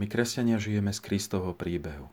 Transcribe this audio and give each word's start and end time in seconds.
My 0.00 0.08
kresťania 0.08 0.56
žijeme 0.56 0.88
z 0.88 1.00
Kristovho 1.04 1.52
príbehu. 1.52 2.08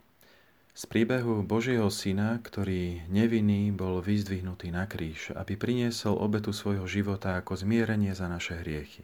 Z 0.76 0.88
príbehu 0.88 1.44
Božieho 1.44 1.88
syna, 1.92 2.40
ktorý 2.40 3.08
nevinný 3.08 3.72
bol 3.72 4.04
vyzdvihnutý 4.04 4.72
na 4.72 4.88
kríž, 4.88 5.32
aby 5.36 5.56
priniesol 5.56 6.16
obetu 6.20 6.52
svojho 6.52 6.88
života 6.88 7.40
ako 7.40 7.56
zmierenie 7.56 8.12
za 8.16 8.28
naše 8.28 8.60
hriechy. 8.60 9.04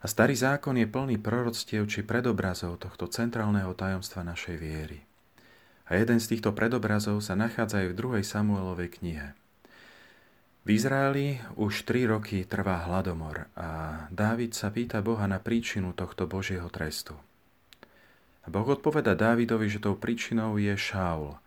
A 0.00 0.08
starý 0.08 0.36
zákon 0.36 0.76
je 0.76 0.88
plný 0.88 1.16
proroctiev 1.16 1.88
či 1.88 2.04
predobrazov 2.04 2.80
tohto 2.80 3.08
centrálneho 3.08 3.72
tajomstva 3.72 4.20
našej 4.24 4.56
viery. 4.60 5.00
A 5.88 5.96
jeden 5.96 6.20
z 6.20 6.36
týchto 6.36 6.52
predobrazov 6.52 7.20
sa 7.24 7.36
nachádza 7.36 7.84
aj 7.84 7.92
v 7.92 8.20
2. 8.20 8.24
Samuelovej 8.24 9.00
knihe. 9.00 9.32
V 10.62 10.68
Izraeli 10.78 11.42
už 11.58 11.88
tri 11.88 12.06
roky 12.06 12.46
trvá 12.46 12.86
hladomor 12.86 13.50
a 13.58 13.68
Dávid 14.14 14.54
sa 14.54 14.70
pýta 14.70 15.02
Boha 15.02 15.26
na 15.26 15.42
príčinu 15.42 15.90
tohto 15.90 16.30
Božieho 16.30 16.70
trestu. 16.70 17.18
Boh 18.50 18.66
odpoveda 18.66 19.14
Dávidovi, 19.14 19.70
že 19.70 19.78
tou 19.78 19.94
príčinou 19.94 20.58
je 20.58 20.74
Šaul, 20.74 21.38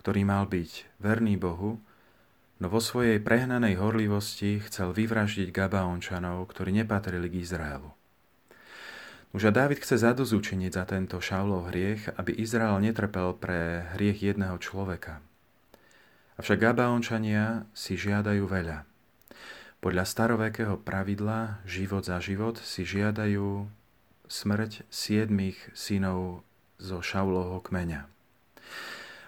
ktorý 0.00 0.26
mal 0.26 0.44
byť 0.48 1.00
verný 1.00 1.40
Bohu, 1.40 1.80
no 2.60 2.66
vo 2.68 2.80
svojej 2.80 3.20
prehnanej 3.22 3.80
horlivosti 3.80 4.60
chcel 4.68 4.92
vyvraždiť 4.92 5.48
Gabaončanov, 5.48 6.44
ktorí 6.52 6.76
nepatrili 6.76 7.28
k 7.32 7.40
Izraelu. 7.40 7.90
Už 9.32 9.48
a 9.48 9.52
Dávid 9.52 9.80
chce 9.80 9.96
zadozúčiniť 9.96 10.76
za 10.76 10.84
tento 10.84 11.16
Šaulov 11.16 11.72
hriech, 11.72 12.12
aby 12.20 12.36
Izrael 12.36 12.76
netrpel 12.84 13.32
pre 13.32 13.88
hriech 13.96 14.20
jedného 14.20 14.60
človeka– 14.60 15.18
Avšak 16.42 16.58
Gabaončania 16.58 17.68
si 17.76 17.94
žiadajú 17.94 18.48
veľa. 18.48 18.88
Podľa 19.78 20.04
starovekého 20.08 20.80
pravidla 20.80 21.62
život 21.68 22.02
za 22.02 22.18
život 22.18 22.56
si 22.58 22.82
žiadajú 22.82 23.70
smrť 24.26 24.82
siedmých 24.88 25.70
synov 25.70 26.40
zo 26.82 26.98
Šaulovho 26.98 27.62
kmeňa. 27.62 28.10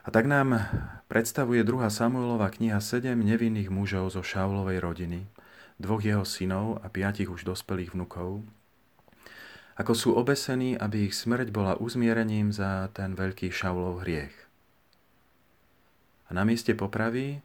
A 0.04 0.08
tak 0.10 0.26
nám 0.26 0.66
predstavuje 1.06 1.62
2. 1.62 1.86
Samuelova 1.86 2.50
kniha 2.50 2.82
sedem 2.82 3.22
nevinných 3.22 3.70
mužov 3.70 4.10
zo 4.12 4.26
Šaulovej 4.26 4.82
rodiny, 4.82 5.30
dvoch 5.78 6.02
jeho 6.02 6.26
synov 6.26 6.82
a 6.82 6.90
piatich 6.90 7.30
už 7.30 7.46
dospelých 7.46 7.94
vnukov, 7.94 8.42
ako 9.74 9.92
sú 9.94 10.10
obesení, 10.14 10.78
aby 10.78 11.10
ich 11.10 11.18
smrť 11.18 11.50
bola 11.50 11.74
uzmierením 11.74 12.54
za 12.54 12.90
ten 12.94 13.18
veľký 13.18 13.50
Šaulov 13.50 14.06
hriech. 14.06 14.34
A 16.26 16.30
na 16.30 16.46
mieste 16.46 16.78
popravy 16.78 17.42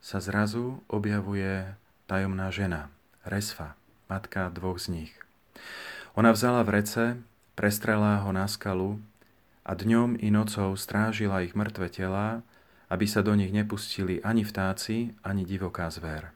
sa 0.00 0.16
zrazu 0.24 0.80
objavuje 0.88 1.76
tajomná 2.08 2.48
žena, 2.48 2.88
Resfa, 3.28 3.76
matka 4.08 4.48
dvoch 4.48 4.80
z 4.80 4.88
nich. 4.88 5.12
Ona 6.16 6.32
vzala 6.32 6.64
vrece, 6.64 7.20
prestrelá 7.52 8.24
ho 8.24 8.32
na 8.32 8.48
skalu 8.48 8.96
a 9.66 9.74
dňom 9.74 10.22
i 10.22 10.30
nocou 10.30 10.78
strážila 10.78 11.42
ich 11.42 11.58
mŕtve 11.58 11.90
telá, 11.90 12.46
aby 12.86 13.10
sa 13.10 13.26
do 13.26 13.34
nich 13.34 13.50
nepustili 13.50 14.22
ani 14.22 14.46
vtáci, 14.46 15.18
ani 15.26 15.42
divoká 15.42 15.90
zver. 15.90 16.30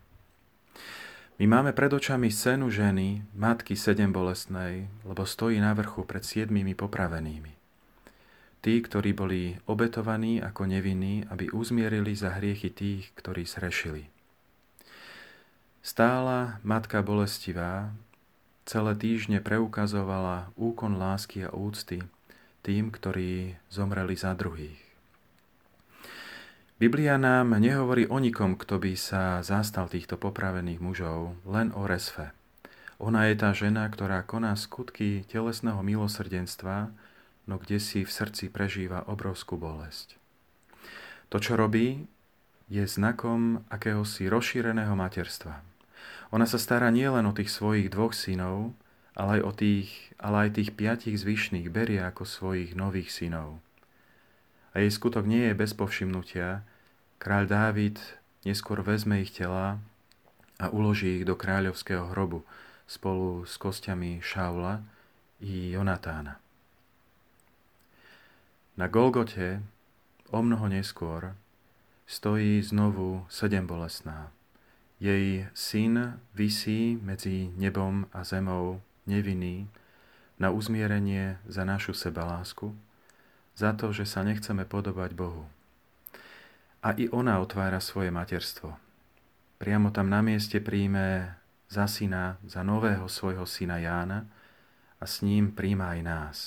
My 1.39 1.47
máme 1.47 1.71
pred 1.73 1.95
očami 1.95 2.29
scénu 2.29 2.69
ženy, 2.69 3.23
matky 3.33 3.79
sedem 3.79 4.11
bolestnej, 4.11 4.91
lebo 5.07 5.23
stojí 5.23 5.63
na 5.63 5.73
vrchu 5.73 6.03
pred 6.05 6.27
siedmými 6.27 6.75
popravenými 6.75 7.61
tí, 8.61 8.85
ktorí 8.85 9.17
boli 9.17 9.57
obetovaní 9.65 10.39
ako 10.41 10.69
nevinní, 10.69 11.25
aby 11.33 11.49
uzmierili 11.51 12.13
za 12.13 12.37
hriechy 12.37 12.69
tých, 12.71 13.09
ktorí 13.17 13.49
srešili. 13.49 14.09
Stála 15.81 16.61
matka 16.61 17.01
bolestivá, 17.01 17.97
celé 18.69 18.93
týždne 19.01 19.41
preukazovala 19.41 20.53
úkon 20.61 21.01
lásky 21.01 21.49
a 21.49 21.51
úcty 21.57 22.05
tým, 22.61 22.93
ktorí 22.93 23.57
zomreli 23.73 24.15
za 24.17 24.37
druhých. 24.37 24.81
Biblia 26.81 27.21
nám 27.21 27.61
nehovorí 27.61 28.09
o 28.09 28.17
nikom, 28.17 28.57
kto 28.57 28.81
by 28.81 28.97
sa 28.97 29.45
zastal 29.45 29.85
týchto 29.93 30.17
popravených 30.17 30.81
mužov, 30.81 31.37
len 31.45 31.77
o 31.77 31.85
Resfe. 31.85 32.33
Ona 32.97 33.29
je 33.29 33.37
tá 33.37 33.53
žena, 33.53 33.85
ktorá 33.85 34.25
koná 34.25 34.57
skutky 34.57 35.29
telesného 35.29 35.85
milosrdenstva, 35.85 36.89
no 37.45 37.55
kde 37.61 37.81
si 37.81 38.01
v 38.05 38.09
srdci 38.09 38.49
prežíva 38.49 39.05
obrovskú 39.05 39.61
bolesť. 39.61 40.17
To, 41.29 41.37
čo 41.37 41.61
robí, 41.61 42.09
je 42.73 42.85
znakom 42.89 43.67
akéhosi 43.69 44.31
rozšíreného 44.33 44.97
materstva. 44.97 45.61
Ona 46.33 46.47
sa 46.47 46.57
stará 46.57 46.89
nielen 46.89 47.27
o 47.27 47.37
tých 47.37 47.51
svojich 47.51 47.91
dvoch 47.91 48.15
synov, 48.15 48.73
ale 49.15 49.39
aj, 49.39 49.43
o 49.43 49.53
tých, 49.53 49.91
ale 50.19 50.47
aj 50.47 50.61
tých 50.61 50.71
piatich 50.75 51.17
zvyšných 51.19 51.71
berie 51.71 52.01
ako 52.03 52.23
svojich 52.27 52.79
nových 52.79 53.11
synov. 53.11 53.59
A 54.71 54.83
jej 54.83 54.91
skutok 54.91 55.27
nie 55.27 55.51
je 55.51 55.55
bez 55.59 55.75
povšimnutia. 55.75 56.63
Kráľ 57.19 57.45
Dávid 57.51 57.99
neskôr 58.47 58.81
vezme 58.87 59.19
ich 59.21 59.35
tela 59.35 59.83
a 60.63 60.67
uloží 60.71 61.21
ich 61.21 61.25
do 61.27 61.35
kráľovského 61.35 62.15
hrobu 62.15 62.47
spolu 62.87 63.43
s 63.47 63.59
kostiami 63.59 64.23
Šaula 64.23 64.83
i 65.43 65.75
Jonatána. 65.75 66.39
Na 68.79 68.87
Golgote, 68.87 69.61
o 70.31 70.41
mnoho 70.41 70.71
neskôr, 70.71 71.35
stojí 72.07 72.63
znovu 72.63 73.27
sedem 73.29 73.67
bolestná. 73.67 74.31
Jej 75.01 75.49
syn 75.55 76.21
visí 76.35 76.97
medzi 77.01 77.51
nebom 77.57 78.07
a 78.13 78.25
zemou 78.25 78.81
nevinný 79.11 79.67
na 80.39 80.55
uzmierenie 80.55 81.43
za 81.51 81.67
našu 81.67 81.93
sebalásku, 81.93 82.71
za 83.59 83.75
to, 83.75 83.91
že 83.91 84.07
sa 84.07 84.23
nechceme 84.23 84.63
podobať 84.65 85.13
Bohu. 85.19 85.45
A 86.81 86.97
i 86.97 87.13
ona 87.13 87.43
otvára 87.43 87.83
svoje 87.83 88.09
materstvo. 88.09 88.79
Priamo 89.61 89.93
tam 89.93 90.09
na 90.09 90.25
mieste 90.25 90.63
príjme 90.63 91.37
za 91.69 91.85
syna, 91.85 92.41
za 92.49 92.65
nového 92.65 93.05
svojho 93.05 93.45
syna 93.45 93.77
Jána 93.77 94.25
a 94.97 95.05
s 95.05 95.21
ním 95.21 95.53
príjma 95.53 95.93
aj 95.93 96.01
nás. 96.01 96.39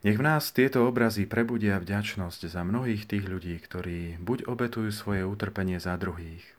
Nech 0.00 0.16
v 0.16 0.24
nás 0.24 0.48
tieto 0.54 0.88
obrazy 0.88 1.28
prebudia 1.28 1.76
vďačnosť 1.76 2.48
za 2.48 2.64
mnohých 2.64 3.04
tých 3.04 3.28
ľudí, 3.28 3.60
ktorí 3.60 4.16
buď 4.22 4.48
obetujú 4.48 4.88
svoje 4.94 5.28
utrpenie 5.28 5.76
za 5.76 5.98
druhých, 6.00 6.55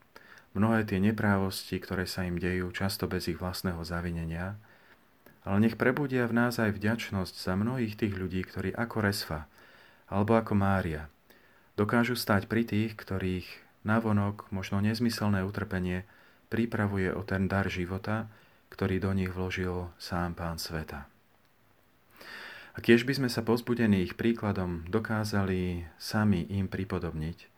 mnohé 0.57 0.83
tie 0.83 0.97
neprávosti, 0.97 1.77
ktoré 1.77 2.09
sa 2.09 2.25
im 2.25 2.41
dejú, 2.41 2.73
často 2.73 3.05
bez 3.05 3.29
ich 3.29 3.37
vlastného 3.37 3.79
zavinenia, 3.85 4.57
ale 5.47 5.63
nech 5.63 5.79
prebudia 5.79 6.27
v 6.27 6.35
nás 6.35 6.59
aj 6.59 6.75
vďačnosť 6.75 7.35
za 7.37 7.53
mnohých 7.55 7.95
tých 7.95 8.17
ľudí, 8.17 8.43
ktorí 8.43 8.75
ako 8.75 9.05
Resfa 9.05 9.45
alebo 10.09 10.35
ako 10.35 10.57
Mária 10.57 11.07
dokážu 11.77 12.17
stať 12.17 12.49
pri 12.49 12.65
tých, 12.65 12.97
ktorých 12.97 13.47
navonok 13.85 14.49
možno 14.49 14.81
nezmyselné 14.81 15.45
utrpenie 15.45 16.03
pripravuje 16.49 17.13
o 17.13 17.21
ten 17.21 17.45
dar 17.45 17.69
života, 17.69 18.27
ktorý 18.73 18.99
do 18.99 19.13
nich 19.13 19.31
vložil 19.31 19.93
sám 20.01 20.33
Pán 20.33 20.57
sveta. 20.57 21.05
A 22.75 22.77
tiež 22.81 23.05
by 23.05 23.13
sme 23.17 23.29
sa 23.29 23.41
pozbudení 23.41 24.05
ich 24.05 24.17
príkladom 24.17 24.85
dokázali 24.89 25.87
sami 25.97 26.45
im 26.49 26.69
pripodobniť, 26.69 27.56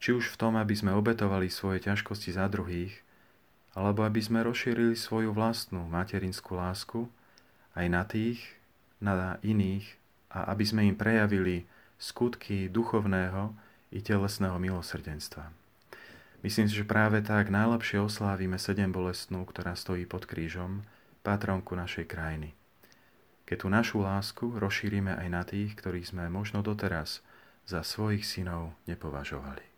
či 0.00 0.16
už 0.16 0.32
v 0.32 0.38
tom, 0.40 0.56
aby 0.56 0.72
sme 0.72 0.96
obetovali 0.96 1.52
svoje 1.52 1.84
ťažkosti 1.84 2.34
za 2.34 2.48
druhých, 2.48 3.04
alebo 3.76 4.02
aby 4.02 4.18
sme 4.18 4.42
rozšírili 4.42 4.96
svoju 4.96 5.30
vlastnú 5.30 5.86
materinskú 5.86 6.56
lásku 6.56 7.06
aj 7.78 7.86
na 7.86 8.02
tých, 8.02 8.40
na 8.98 9.38
iných 9.44 9.86
a 10.32 10.50
aby 10.50 10.64
sme 10.64 10.82
im 10.88 10.96
prejavili 10.96 11.68
skutky 12.00 12.66
duchovného 12.66 13.54
i 13.92 14.00
telesného 14.00 14.56
milosrdenstva. 14.56 15.52
Myslím 16.40 16.66
si, 16.66 16.80
že 16.80 16.88
práve 16.88 17.20
tak 17.20 17.52
najlepšie 17.52 18.00
oslávime 18.00 18.56
sedem 18.56 18.88
bolestnú, 18.88 19.44
ktorá 19.44 19.76
stojí 19.76 20.08
pod 20.08 20.24
krížom, 20.24 20.88
patronku 21.20 21.76
našej 21.76 22.08
krajiny 22.08 22.56
keď 23.50 23.66
tú 23.66 23.68
našu 23.68 23.98
lásku 23.98 24.46
rozšírime 24.46 25.10
aj 25.10 25.26
na 25.26 25.42
tých, 25.42 25.74
ktorých 25.74 26.14
sme 26.14 26.30
možno 26.30 26.62
doteraz 26.62 27.18
za 27.66 27.82
svojich 27.82 28.22
synov 28.22 28.78
nepovažovali. 28.86 29.69